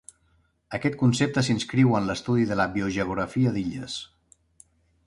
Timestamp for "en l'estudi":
1.99-2.49